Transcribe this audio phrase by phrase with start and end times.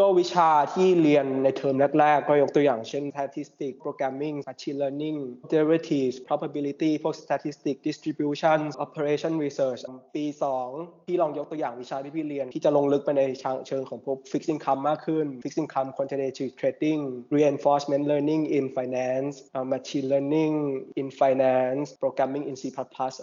[0.00, 5.16] ก็วิชาที่เรียนในเทอมแรกๆ ก็ยกตัวอย่างเช่น statistics programming machine learning
[5.52, 9.80] derivatives probability พวก statistics distribution operation research
[10.16, 10.24] ปี
[10.66, 13.22] 2ที่ลองยกตัวอย่างวิชาที่พี่เรียน ที่จะลงลึกไปใน
[13.68, 17.00] เชิงของพวก fixed income มากขึ้น fixed income quantitative trading
[17.36, 19.34] reinforcement learning in finance
[19.72, 20.54] machine learning
[21.00, 22.64] in finance programming in C++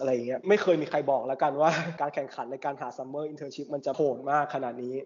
[0.00, 4.96] อะไรอย่างเงี้ยไม่เคยมีใครบอกแล้วกันว่าการแข่งขันในการหา summer internship มันจะโหดมากขนาดนี้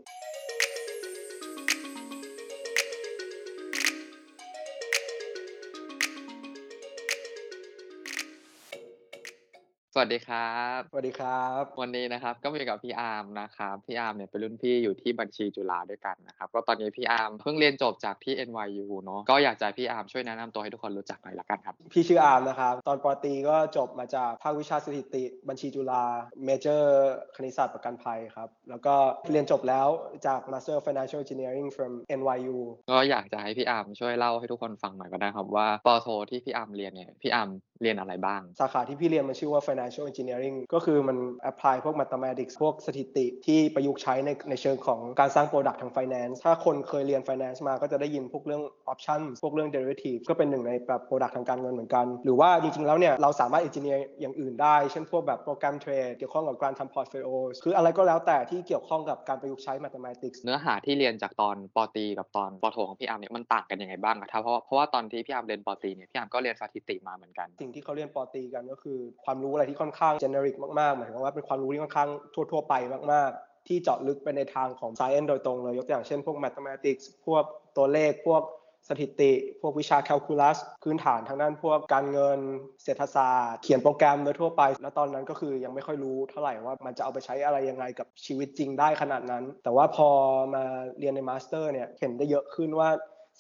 [9.97, 26.05] สวัสดีครับ สวัสดีครับ วันนี้นะครับก็มาอยู่กับพี่อาร์มนะครับ พี่อาร์มเนี่ยเป็นรุ่นพี่อยู่ที่บัญชีจุฬาด้วยกันนะครับ ก็ตอนนี้พี่อาร์มเพิ่งเรียนจบจากที่ NYU เนาะ ก็อยากจะให้พี่อาร์มช่วยแนะนำตัวให้ทุกคนรู้จักหน่อยละกันครับ พี่ชื่ออาร์มนะครับ ตอนปตรีก็จบมาจากภาควิชาสถิติบัญชีจุฬา
[26.45, 28.95] major คณิตศาสตร์ประกันภัยครับ แล้วก็
[29.31, 29.89] เรียนจบแล้ว
[30.27, 32.59] จาก Master of Financial Engineering from NYU
[32.91, 37.51] ก็อยากจะให้พี่อาร์มช่วยเล่าให้ทุกคนฟังหน่อยก็ได้ครับว่าปอโทที่พี่อาร์มเรียนเนี่ย พี่อาร์ม
[37.83, 41.17] เรียนอะไรบ้าง สาขาที่พี่เรียนมันชื่อว่า Financial Engineering ก็คือมัน
[41.51, 51.35] apply พวก mathematics พวกสถิติที่ประยุกต์ใช้ในในเชิงของการสร้าง product ทาง finance ถ้าคนเคยเรียน finance มาก็จะได้ยินพวกเรื่อง option พวกเรื่อง derivative ก็เป็นหนึ่งในแบบ product
[51.37, 57.31] ทางการเงินเหมือนกัน หรือว่าจริงๆแล้วเนี่ยเราสามารถ engineer อย่างอื่นได้ เช่นพวกแบบโปรแกรมเทรดเกี่ยวข้องกับการทำ portfolio
[57.65, 72.11] คืออะไรก็แล้วแต่ที่เกี่ยวข้องกับการประยุกต์ใช้ mathematics เนื้อหาที่เรียนจากตอนปอตรีกับตอนปอโทของพี่อาร์มเนี่ยมันต่างกันยังไงบ้างอะถ้าเพราะเพราะว่าตอนที่พี่อาร์มเรียนปอตรีเนี่ยพี่อาร์มก็เรียนสถิติมาเหมือนกันสิ่งที่เขาเรียนปอตีกันก็คือ ความรู้อะไรที่ค่อนข้าง generic มากๆหมายถึงว่าเป็นความรู้ที่ค่อนข้าง
[72.53, 72.75] ทั่ว ๆ ไป
[73.13, 77.45] มาก ๆ ที่เจาะลึกไปในทางของ science โดยตรงเลยยกตัวอย่างเช่นพวก mathematics พวก
[77.77, 78.43] ตัวเลขพวก
[78.89, 82.39] สถิติ พวกวิชา calculus พื้นฐานทางด้านพวกการเงิน
[82.85, 90.09] เศรษฐศาสตร์ เขียนโปรแกรมโดยทั่วไป แล้วตอนนั้นก็คือยังไม่ค่อยรู้เท่าไหร่ว่ามันจะเอาไปใช้อะไรยังไงกับชีวิตจริงได้ขนาดนั้น แต่ว่าพอ
[90.55, 90.65] มา
[90.99, 92.89] เรียนใน master เนี่ยเห็นได้เยอะขึ้นว่า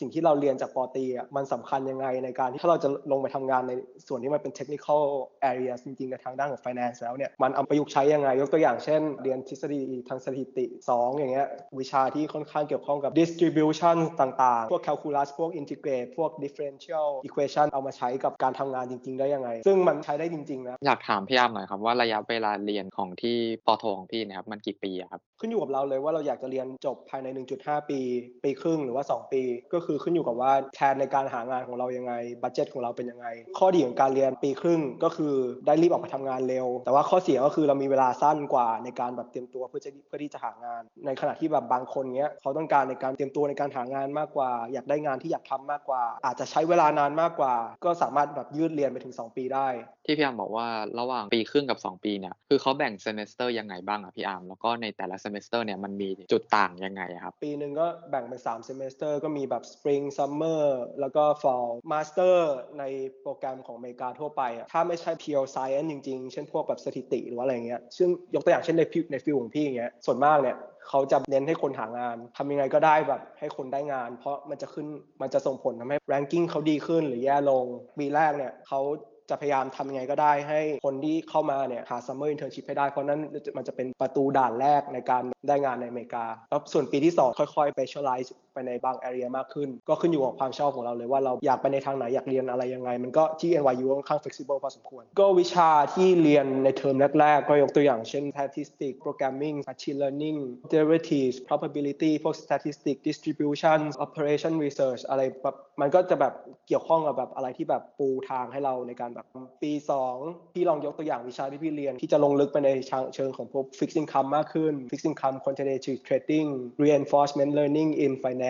[0.00, 3.72] สิ่งที่เราเรียนจากปอตรีอะมันสำคัญยังไงในการที่ถ้าเราจะลงไปทำงานใน
[4.08, 5.02] ส่วนที่มันเป็น technical
[5.50, 11.48] area จริงๆในทางด้านของ finance แล้วเนี่ยมันเอาประยุกต์ใช้ยังไง ยกตัวอย่างเช่น เรียนทฤษฎีทางสถิติ 2 อย่างเงี้ย
[11.80, 23.36] วิชาที่ค่อนข้างเกี่ยวข้องกับ distribution ต่างๆ พวก calculus พวก integrate พวก differential equation เอามาใช้กับการทำงานจริง ๆ ได้ยังไง ซึ่งมันใช้ได้จริงๆนะอยากถามพี่อาร์มหน่อยครับว่าระยะเวลาเรียนของที่
[23.66, 27.26] ปอโทของพี่เนะครับมันกี่ปีอะครับขึ้นอยู่กับเราเลยว่าเราอยากจะเรียนจบภายใน
[27.58, 28.00] 1.5 ปี
[28.44, 29.42] ปีครึ่งหรือว่า 2 ปี
[29.72, 32.12] ก็คือขึ้นอยู่กับว่าแทนในการหางานของเรายังไง
[32.42, 33.26] บัตเจ็ตของเราเป็นยังไง
[33.58, 35.34] ข้อดีของการเรียนปีครึ่งก็คือ
[35.66, 49.68] ได้รีบออกไปทำงานเร็ว แต่ว่าข้อเสียก็คือเรามีเวลาสั้นกว่าในการแบบเตรียมตัวเพื่อจะเพื่อที่จะหางาน ในขณะที่แบบบางคนเนี้ยเขาต้องการในการเตรียมตัวในการหางานมากกว่า อยากได้งานที่อยากทำมากกว่า อาจจะใช้เวลานานมากกว่า ก็สามารถแบบยืดเรียนไปถึง 2 ปีได้
[50.06, 50.66] ที่พี่อาร์มบอกว่า
[51.00, 60.62] ระหว่างปีครึ่งกับ 2 ปีเนี่ยคือเขาแบ่ง semester ยังไงบ้างอะพี่อาร์มแล้วก็ในแต่ละ semester เนี่ยมันมีจุดต่างยังไงครับ ปีหนึ่งก็แบ่งเป็น3 semester ก็มีแบบ spring summer
[61.00, 62.36] แล้วก็ fall master
[62.78, 62.84] ใน
[63.22, 70.56] โปรแกรมของอเมริกาทั่วไปอะถ้าไม่ใช่ pure science จริง ๆ เช่นพวกแบบสถิติหรือว่าอะไรเงี้ยซึ่งยกตัวอย่างเช่นในฟิวในฟิลของพี่อย่างเงี้ยส่วนมากเนี่ย
[70.88, 74.86] เขาจะเน้นให้คนหางานทำยังไงก็ได้แบบให้คนได้งาน เพราะมันจะขึ้น
[75.22, 77.64] มันจะส่งผลทำให้ ranking เขาดีขึ้นหรือแย่ลง
[77.98, 78.80] ปีแรกเนี่ยเขา
[79.30, 83.20] จะพยายามทำยังไงก็ได้ให้คนที่เข้ามาเนี่ยหา summer internship ให้ได้ เพราะนั้น
[83.56, 98.24] มันจะเป็นประตูด่านแรกในการได้งานในอเมริกา แล้วส่วนปีที่ 2 ค่อยๆ specialize ไปในบาง area มากขึ้น ก็ขึ้นอยู่กับความชอบของเราเลยว่าเราอยากไปในทางไหนอยากเรียนอะไรยังไง มันก็ที่ NYU ค่อนข้าง flexible พอสมควร ก็วิชาที่เรียนในเทอมแรกๆ ก็ยกตัวอย่างเช่น
[98.34, 100.38] statistics programming machine learning
[100.72, 106.34] derivatives probability พวก statistics distribution operation research อะไรแบบมันก็จะแบบ
[106.68, 109.26] เกี่ยวข้องกับแบบอะไรที่แบบปูทางให้เราในการแบบ
[109.62, 109.72] ปี
[110.14, 112.70] 2 พี่ลองยกตัวอย่างวิชาที่พี่เรียน ที่จะลงลึกไปใน
[113.14, 116.48] เชิงของพวก fixed income มากขึ้น fixed income quantitative trading
[116.84, 118.43] reinforcement learning in finance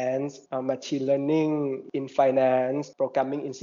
[0.70, 1.52] machine learning
[1.98, 3.60] in finance programming in C++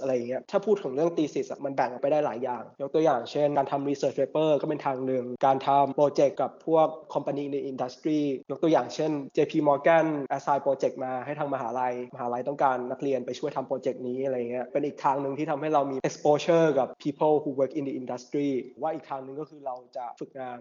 [0.00, 8.20] อะไรอย่างเงี้ยถ้าพูดถึงเรื่อง thesis มันแบ่งออกไปได้หลายอย่าง ยกตัวอย่างเช่น การทำ research paper ก็เป็นทางหนึ่ง การทำโปรเจกต์กับพวก company ใน industry
[8.50, 10.06] ยกตัวอย่างเช่น JP Morgan
[10.36, 18.48] assign โปรเจกต์มาให้ทางมหาลัย มหาลัยต้องการนักเรียนไปช่วยทำโปรเจกต์นี้อะไรเงี้ยเป็นอีกทางหนึ่งที่ทำให้เรามี exposure กับ people who work in the industry
[18.82, 20.60] ว่าอีกทางหนึ่งก็คือเราจะฝึกงาน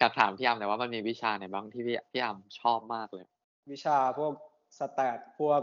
[0.00, 3.26] อยากถามพี่อาร์มแต่ว่ามันมีวิชาไหนบ้างที่พี่พี่อาร์มชอบมากเลย
[3.72, 4.32] วิชาพวก
[4.78, 5.60] stat พวก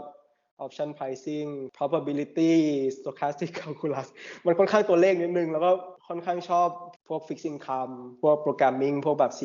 [0.64, 2.54] option pricing probability
[2.96, 4.08] stochastic calculus
[4.46, 5.70] มันค่อนข้างตัวเลขนิดนึง แล้วก็
[6.08, 6.68] ค่อนข้างชอบ
[7.08, 9.40] พวก fixed income พวก programming พวกแบบ C++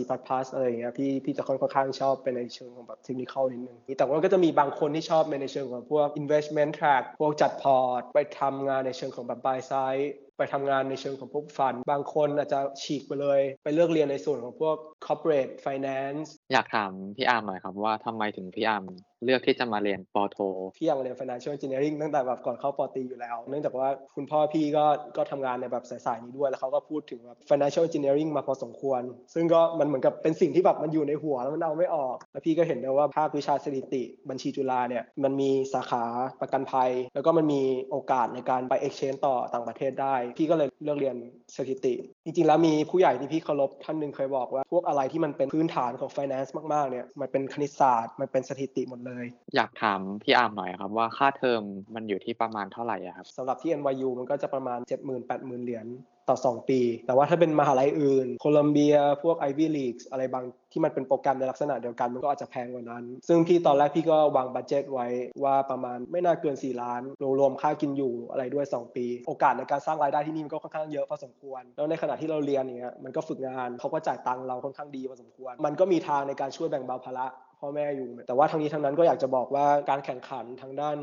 [0.54, 10.08] อะไรอย่างเงี้ยพี่พี่จะค่อนข้างชอบเป็นในเชิงของแบบ technical นิดนึง แต่ว่าก็จะมีบางคนที่ชอบในเชิงของพวก investment track พวกจัดพอร์ต ไปทำงานในเชิงของแบบ buy side
[10.38, 14.76] ไปทำงานในเชิงของพวกฟัน บางคนอาจจะฉีกไปเลย ไปเลือกเรียนในส่วนของพวก
[15.06, 18.84] corporate finance อยากถามพี่อาร์มหน่อยครับว่าทำไมถึงพี่อาร์ม
[19.26, 20.38] เลือกที่จะมาเรียนปอโท
[20.78, 24.86] พี่อยากเรียน financial engineering ตั้งแต่แบบก่อนเข้าปอตีอยู่แล้ว เนื่องจากว่าคุณพ่อพี่ก็
[25.18, 29.02] ก็ทำงานในแบบสายๆนี้ด้วย แล้วเขาก็พูดถึงแบบ financial engineering มาพอสมควร
[29.34, 36.04] ซึ่งก็มันเหมือนกับเป็นสิ่งที่แบบมันอยู่ในหัวแล้วมันเอาไม่ออก แล้วพี่ก็เห็นได้ว่าภาควิชาสถิติบัญชีจุฬาเนี่ยมันมีสาขา
[36.42, 41.16] ประกันภัย แล้วก็มันมีโอกาสในการไป exchange ต่อต่างประเทศได้ พี่ก็เลย เลือกเรียน
[41.56, 41.94] สถิติ
[42.26, 51.62] จริงๆ แล้วมีผู้ใหญ่ที่พี่เคารพท่านหนึ่งเคยบอกว่า พวกอะไรที่มันเป็นพื้นฐานของ finance มากๆเนี่ยมันเป็นคณิตศาสตร์มันเป็นสถิติหมดเลย อยากถามพี่อาร์มหน่อยครับว่าค่าเทอม
[51.96, 54.80] มันอยู่ที่ประมาณเท่าไหร่อะครับสำหรับที่ NYU มันก็จะประมาณ
[55.24, 55.86] 70,000-80,000 เหรียญ
[56.30, 65.08] ต่อ 2 ปี แต่ว่าถ้าเป็นมหาลัยอื่น โคลัมเบีย พวก Ivy League อะไรบางที่มันเป็นโปรแกรมในลักษณะเดียวกันมันก็อาจจะแพงกว่านั้น ซึ่งพี่ตอนแรกพี่ก็วางบัตเจตไว้
[65.44, 67.02] ว่าประมาณไม่น่าเกิน 4 ล้าน
[67.40, 77.28] รวมค่ากินอยู่อะไรด้วย 2 ปี โอกาสในการสร้างรายได้ที่นี่มันก็ค่อนข้างเยอะพอสมควร แล้วในขณะที่เราเรียนเนี้ยมันก็ฝึกงานเขาก็จ่ายตังค์เราค่อนข้างดีพอสมควร มันก็มีทางในการช่วยแบ่งเบาภาระ
[77.60, 80.98] พ่อแม่อยู่ แต่ว่าทั้งนี้ทั้งนั้นก็อยากจะบอกว่าการแข่งขันทางด้าน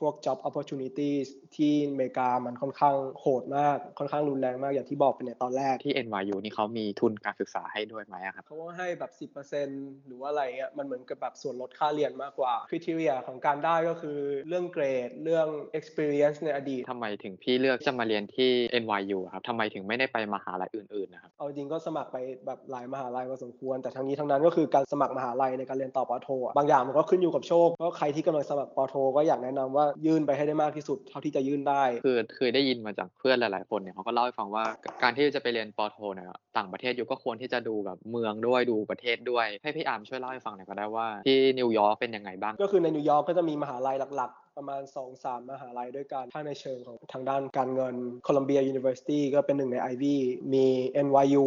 [0.00, 9.12] พวก job opportunities ที่อเมริกามันค่อนข้างโหดมาก ค่อนข้างรุนแรงมากอย่างที่บอกไปในตอนแรกที่ NYU นี่เขามีทุนการศึกษาให้ด้วยไหมอะครับเขาก็ให้แบบ
[9.54, 14.18] 10%หรือว่าอะไรเงี้ยมันเหมือนกับแบบส่วนลดค่าเรียนมากกว่า criteria ของการได้ก็คือ
[14.48, 15.48] เรื่องเกรด เรื่อง
[15.78, 18.50] experience ในอดีตทำไมถึงพี่เลือกจะมาเรียนที่
[18.82, 22.16] NYU อะครับทำไมถึงไม่ได้ไปมหาลัยอื่นๆนะครับเอาจริงก็สมัครไป
[22.46, 34.64] แบบหลายมหาลัยพอสมควร แต่ทั้งนี้ทั้งนั้นก็คือการสมัครมหาลัยในการเรียนต่อปอโทอะบางอย่างมันก็ขึ้นอยู่กับโชคก็ใครที่กำลังสมัครปอโทก็อยากแนะนำว่ายื่นไปให้ได้มากที่สุดเท่าที่จะยื่นได้ คือเคยได้ยินมาจากเพื่อนหลาย ๆ คนเนี่ยเขาก็เล่าให้ฟังว่า
[35.02, 44.82] การที่จะไปเรียนปอโทเนี่ยต่างประเทศอยู่ก็ควรที่จะดูแบบเมืองด้วยดูประเทศด้วย ให้พี่อาร์มช่วยเล่าให้ฟังหน่อยก็ได้ว่าที่นิวยอร์กเป็นยังไงบ้าง ก็คือในนิวยอร์กก็จะมีมหาลัยหลัก ๆ ประมาณ
[45.16, 47.94] 2-3 มหาลัยด้วยกันถ้าในเชิงของทางด้านการเงิน
[48.26, 50.16] Columbia University ก็เป็นหนึ่งใน Ivy
[50.54, 50.66] มี
[51.06, 51.46] NYU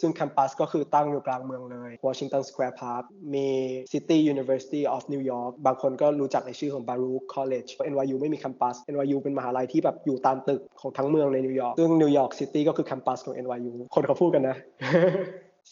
[0.00, 3.04] ซึ่ง campus ก็คือตั้งอยู่กลางเมืองเลย Washington Square Park
[3.34, 3.48] มี
[3.92, 13.18] City University of New York บางคนก็รู้จักในชื่อของ Baruch College NYU ไม่มี campus NYU เป็นมหาลัยที่แบบอยู่ตามตึกของทั้งเมืองในนิวยอร์ก ซึ่งนิวยอร์กซิตี้ก็คือ campus
[13.26, 14.56] ของ NYU คนเขาพูดกันนะ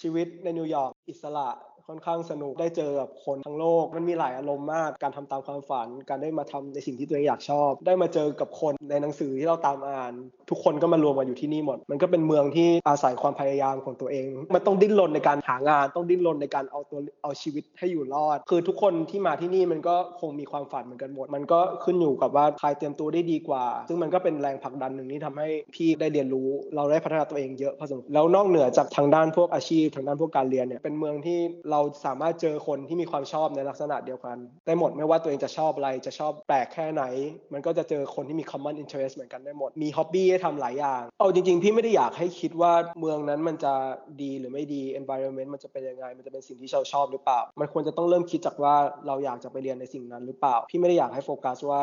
[0.00, 1.48] ชีวิตในนิวยอร์กอิสระ
[1.90, 10.12] ค่อนข้างสนุกได้เจอกับคนทั้งโลกมันมีหลายอารมณ์มากการทำตามความฝัน การได้มาทำในสิ่งที่ตัวเองอยากชอบ ได้มาเจอกับคนในหนังสือที่เราตามอ่าน
[10.50, 31.38] ทุกคนก็มารวมกันอยู่ที่นี่หมด มันก็เป็นเมืองที่อาศัยความพยายามของตัวเอง มันต้องดิ้นรนในการหางาน ต้องดิ้นรนในการเอาตัวเอาชีวิตให้อยู่รอด คือทุกคนที่มาที่นี่มันก็คงมีความฝันเหมือนกันหมด มันก็ขึ้นอยู่กับว่าใครเตรียมตัวได้ดีกว่า ซึ่งมันก็เป็นแรงผลักดันหนึ่งที่ทำให้พี่ได้เรียนรู้ เราได้พัฒนาตัวเองเยอะพอสมควรแล้วนอกเหนือจากทางด้านพวกอาชีพ ทางด้านพวกการเรียนเนี่ยเป็นเมืองที่
[31.70, 34.36] เราราสามารถเจอคนที่มีความชอบในลักษณะเดียวกัน
[34.66, 37.04] ได้หมดไม่ว่าตัวเองจะชอบอะไรจะชอบแปลกแค่ไหน
[37.52, 43.74] มันก็จะเจอคนที่มี common interest เหมือนกันได้หมด มี hobby ให้ทำหลายอย่างเอาจริงๆ พี่ไม่ได้อยากให้คิดว่าเมืองนั้นมันจะ
[44.22, 48.74] ดีหรือไม่ดี environment มันจะเป็นยังไง มันจะเป็นสิ่งที่เราชอบหรือเปล่า มันควรจะต้องเริ่มคิดจากว่า
[49.06, 51.80] เราอยากจะไปเรียนในสิ่งนั้นหรือเปล่า พี่ไม่ได้อยากให้โฟกัสว่า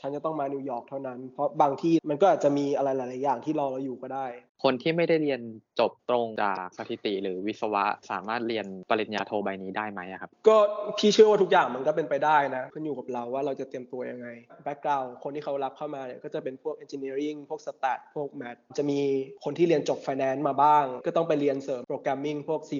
[0.00, 4.26] ฉันจะต้องมานิวยอร์กเท่านั้น เพราะบางที่มันก็อาจจะมีอะไรหลาย ๆ อย่างที่รอเราอยู่ก็ได้
[4.64, 5.40] คนที่ไม่ได้เรียน
[5.80, 10.56] จบตรงจากสถิติ หรือวิศวะสามารถเรียนปริญญาโทใบนี้ได้ไหมอะครับ ก็
[10.98, 14.28] พี่เชื่อว่าทุกอย่างมันก็เป็นไปได้นะขึ้นอยู่กับเราว่าเราจะเตรียมตัวยังไง
[14.64, 19.00] แบ็กกราวด์คนที่เขารับเข้ามาเนี่ยก็จะเป็นพวก engineering พวก stat พวก math จะมี
[19.44, 22.72] คนที่เรียนจบ finance มาบ้าง ก็ต้องไปเรียนเสริม programming พวก C++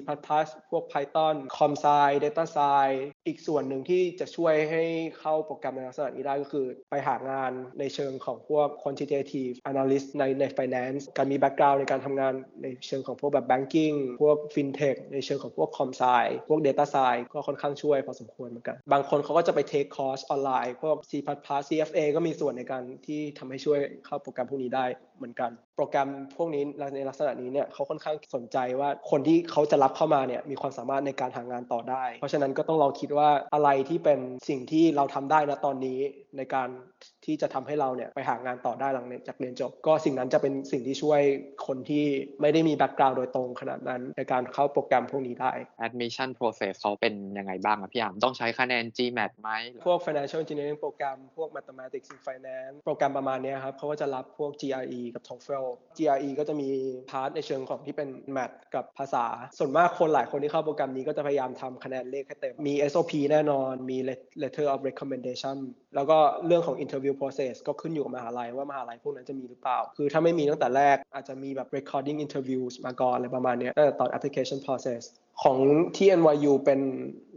[0.71, 2.87] พวก Python com sci data sci
[3.27, 4.83] อีกส่วนหนึ่งที่จะช่วยให้
[5.19, 16.59] เข้าโปรแกรมในลักษณะนี้ได้ก็คือ ไปหางานในเชิงของพวก quantitative analyst ในใน finance การมี background ในการทำงานในเชิงของพวกแบบ banking พวก fintech ในเชิงของพวก com sci พวก
[16.67, 21.11] data sci ก็ค่อนข้างช่วยพอสมควรเหมือนกัน บางคนเขาก็จะไป take course ออนไลน์พวก C++
[21.67, 24.85] CFA ก็มีส่วนในการที่ทำให้ช่วยเข้าโปรแกรมพวกนี้ได้
[25.17, 26.63] เหมือนกัน โปรแกรมพวกนี้
[26.95, 34.19] ในลักษณะนี้เนี่ยเขาค่อนข้างสนใจว่าคนที่เขาจะรับเข้ามาเนี่ยมีความสามารถในการหางานต่อได้ เพราะฉะนั้นก็ต้องลองคิดว่าอะไรที่เป็น
[34.49, 35.99] สิ่งที่เราทำได้นะตอนนี้
[36.37, 36.69] ในการ
[37.25, 41.21] ที่จะทำให้เราเนี่ยไปหางานต่อได้หลังจากเรียนจบ ก็สิ่งนั้นจะเป็นสิ่งที่ช่วย
[41.67, 42.05] คนที่
[42.41, 45.51] ไม่ได้มี background โดยตรงขนาดนั้น ในการเข้าโปรแกรมพวกนี้ได้
[45.87, 49.49] admission process เขาเป็นยังไงบ้างอะพี่อาร์มต้องใช้คะแนน GMAT ไหม
[49.85, 55.65] พวก financial engineering โปรแกรมพวก mathematics and finance โปรแกรมประมาณเนี้ยครับเขาก็จะรับพวก GRE กับ TOEFL
[55.97, 56.69] GRE ก็จะมี
[57.09, 59.25] part ในเชิงของที่เป็น math กับภาษา
[59.59, 63.97] ส่วนมากคนหลายคนที่เข้าโปรแกรมนี้ก็จะพยายามทำคะแนนเลขให้เต็มมี SOP แน่นอนมี
[64.41, 65.57] letter of recommendation
[65.95, 66.17] แล้วก็
[66.47, 75.03] เรื่องของ interview process ก็ขึ้นอยู่กับมหาลัยว่ามหาลัยพวกนั้นจะมีหรือเปล่า คือถ้าไม่มีตั้งแต่แรกอาจจะมีแบบ recording interviews มาก่อนอะไรประมาณเนี้ยตั้งแต่ตอน application process
[75.43, 75.57] ของ
[75.97, 76.81] ที่ NYU เป็น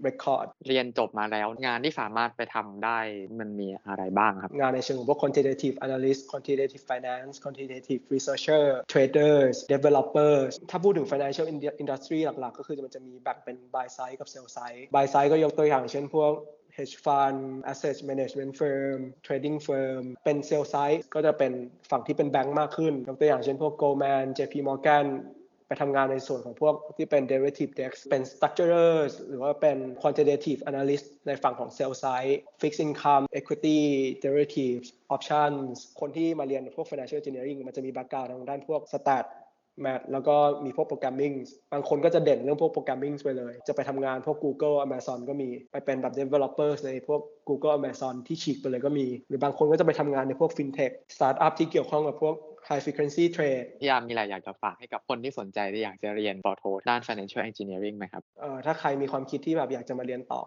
[0.06, 2.98] record เรียนจบมาแล้ว งานที่สามารถไปทำได้
[3.38, 11.46] มันมีอะไรบ้างครับ งานในเชิงของพวก quantitative analyst quantitative finance quantitative researcher traders developers ถ้าพูดถึง financial
[11.82, 16.32] industry หลักๆ ก็คือมันจะมีแบ่งเป็น buy side กับ sell side buy side ก็ยกตัวอย่างเช่นพวก
[16.76, 17.38] hedge fund
[17.72, 21.52] asset management firm trading firm เป็น sell side ก็จะเป็น
[21.90, 25.06] ฝั่งที่เป็นแบงก์มากขึ้นยกตัวอย่างเช่นพวก Goldman JP Morgan
[25.70, 33.80] ไปทำงานในส่วนของพวกที่เป็น derivative desk เป็น structurers หรือว่าเป็น quantitative analyst ในฝั่งของ sell side fixed income equity
[34.24, 39.24] derivatives options คนที่มาเรียนพวก financial engineering มันจะมี background ทางด้านพวก stat
[39.80, 41.32] แมทแล้วก็มีพวกโปรแกรมมิ่ง
[41.72, 52.34] บางคนก็จะเด่นเรื่องพวกโปรแกรมมิ่งไปเลย จะไปทำงานพวก Google Amazon ก็มี ไปเป็นแบบ developer ในพวก Google Amazon ที่ฉีกไปเลยก็มี หรือบางคนก็จะไปทำงานในพวก fintech startup ที่เกี่ยวข้องกับพวก
[52.68, 60.42] high frequency trade พี่อาร์มมีอะไรอยากจะฝากให้กับคนที่สนใจที่อยากจะเรียนปอโทด้าน financial engineering ไหมครับเอ่อถ้าใครมีความคิดที่แบบอยากจะมาเรียนต่อ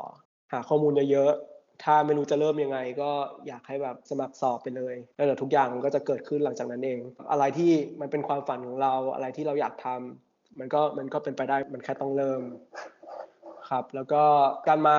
[0.53, 3.11] หาข้อมูลเยอะๆ ถ้าไม่รู้จะเริ่มยังไง ก็
[3.47, 6.99] อยากให้แบบสมัครสอบไปเลย แล้วเดี๋ยวทุกอย่างมันก็จะเกิดขึ้นหลังจากนั้นเอง
[7.31, 12.41] อะไรที่มันเป็นความฝันของเราอะไรที่เราอยากทำมันก็มันก็เป็นไปได้มันแค่ต้องเริ่ม
[13.73, 14.23] ครับแล้วก็
[14.67, 14.97] การมา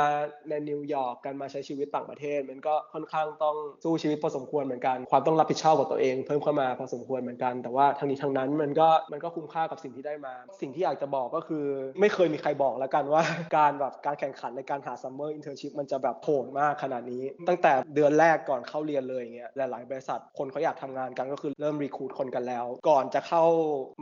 [0.48, 11.64] ในนิวยอร์กการมาใช้ชีวิตต่างประเทศ มันก็ค่อนข้างต้องสู้ชีวิตพอสมควรเหมือนกัน ความต้องรับผิดชอบกับตัวเอง เพิ่มเข้ามาพอสมควรเหมือนกัน แต่ว่าทั้งนี้ทั้งนั้นมันก็มันก็คุ้มค่ากับสิ่งที่ได้มา สิ่งที่อยากจะบอกก็คือ
[12.00, 13.22] ไม่เคยมีใครบอกแล้วกันว่า
[13.56, 23.44] การแบบการแข่งขันในการหา summer internship มันจะแบบโหดมากขนาดนี้ ตั้งแต่เดือนแรกก่อนเข้าเรียนเลยอย่างเงี้ยหลายๆบริษัทคนเขาอยากทำงานกันก็คือเริ่มรีคูดคนกันแล้ว ก่อนจะเข้า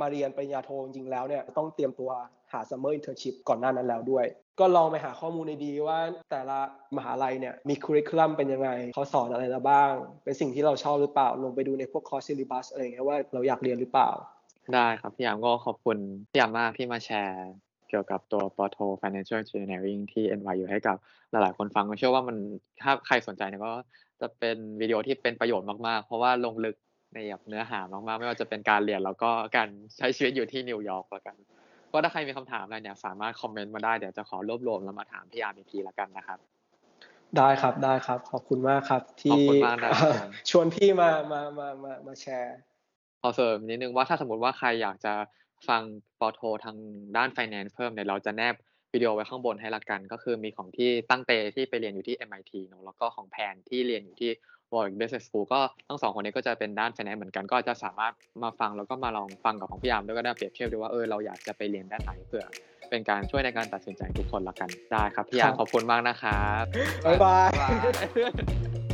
[0.01, 2.11] มาเรียนปริญญาโทจริงแล้วเนี่ยต้องเตรียมตัว
[2.53, 4.27] หา summer internship ก่อนหน้านั้นแล้วด้วย
[4.61, 5.99] ก็ลองไปหาข้อมูลในดีว่า
[6.31, 6.59] แต่ละ
[6.97, 9.93] มหาลัยเนี่ยมี curriculum เป็นยังไงเขาสอนอะไรเราบ้าง
[10.25, 14.11] เป็นสิ่งที่เราชอบหรือเปล่า ลงไปดูในพวก course syllabus อะไรเงี้ยว่าเราอยากเรียนหรือเปล่า
[14.75, 15.99] ได้ครับพี่อาร์มก็ขอบคุณ
[16.31, 17.51] พี่อาร์มมากที่มาแชร์
[17.89, 20.97] เกี่ยวกับตัวปอโท financial engineering ที่ NYU ให้กับ
[21.31, 22.37] หลายๆ คนฟังเชื่อว่ามัน
[22.83, 23.73] ถ้าใครสนใจเนี่ยก็
[24.21, 26.77] จะเป็นวิดีโอที่เป็นประโยชน์มากๆ เพราะว่าลงลึก
[27.15, 29.69] ในแบบเนื้อหามากๆ ไม่ว่าจะเป็นการเรียนแล้วก็การ
[29.99, 31.37] ใช้ชีวิตอยู่ที่นิวยอร์กแล้วกัน
[31.93, 36.39] ก็ถ้าใครมีคำถามอะไรเนี่ยสามารถคอมเมนต์มาได้เดี๋ยวจะขอรวบรวมแล้วมาถามพี่อาร์มอีกทีละกันนะครับ
[37.37, 42.57] ได้ครับได้ครับ ขอบคุณมากครับที่ขอบคุณมากนะครับชวนพี่มามามามามาแชร์
[43.23, 45.15] ขอเสริมนิดนึงว่าถ้าสมมติว่าใครอยากจะ
[45.69, 45.83] ฟัง
[46.21, 46.77] ปอโททาง
[47.17, 48.55] ด้าน finance เพิ่มเนี่ยเราจะแนบ
[48.93, 54.31] วิดีโอไว้ข้างบนให้ละกัน ก็คือมีของที่ตั้งเตที่ไปเรียนอยู่ที่ MIT เนอะแล้วก็ของแพนที่เรียนอยู่ที่
[54.75, 58.13] Warwick Business School ก็ทั้งสองคนนี้ก็จะเป็นด้าน finance เหมือนกันก็จะสามารถ
[58.43, 62.45] มาฟังแล้วก็มาลองฟังกับของพี่อาร์มด้วยก็ได้เปรียบเทียบดูว่าเออเราอยากจะไปเรียนด้านไหนเพื่อ
[62.91, 66.65] เป็นการช่วยในการตัดสินใจทุกคนละกันได้ครับพี่อาร์มครับขอบคุณมากนะครับ
[67.05, 68.92] บ๊ายบายบ๊ายบาย